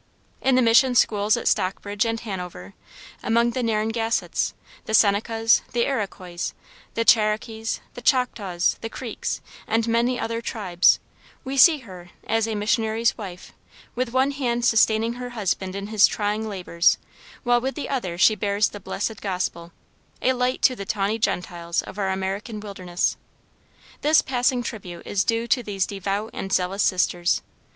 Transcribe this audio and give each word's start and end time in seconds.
In 0.41 0.55
the 0.55 0.63
mission 0.63 0.95
schools 0.95 1.37
at 1.37 1.47
Stockbridge 1.47 2.07
and 2.07 2.19
Hanover; 2.21 2.73
among 3.21 3.51
the 3.51 3.61
Narragansetts, 3.61 4.55
the 4.85 4.95
Senecas, 4.95 5.61
the 5.73 5.85
Iroquois, 5.87 6.53
the 6.95 7.05
Cherokees, 7.05 7.81
the 7.93 8.01
Choctaws, 8.01 8.77
the 8.81 8.89
Creeks, 8.89 9.41
and 9.67 9.87
many 9.87 10.19
other 10.19 10.41
tribes, 10.41 10.99
we 11.43 11.55
see 11.55 11.77
her, 11.81 12.09
as 12.25 12.47
a 12.47 12.55
missionary's 12.55 13.15
wife, 13.15 13.53
with 13.93 14.11
one 14.11 14.31
hand 14.31 14.65
sustaining 14.65 15.13
her 15.13 15.29
husband 15.37 15.75
in 15.75 15.85
his 15.85 16.07
trying 16.07 16.49
labors, 16.49 16.97
while 17.43 17.61
with 17.61 17.75
the 17.75 17.87
other 17.87 18.17
she 18.17 18.33
bears 18.33 18.69
the 18.69 18.79
blessed 18.79 19.21
gospel 19.21 19.71
a 20.19 20.33
light 20.33 20.63
to 20.63 20.75
the 20.75 20.83
tawny 20.83 21.19
Gentiles 21.19 21.83
of 21.83 21.99
our 21.99 22.09
American 22.09 22.59
wilderness. 22.59 23.17
This 24.01 24.23
passing 24.23 24.63
tribute 24.63 25.05
is 25.05 25.23
due 25.23 25.45
to 25.49 25.61
these 25.61 25.85
devout 25.85 26.31
and 26.33 26.51
zealous 26.51 26.81
sisters. 26.81 27.43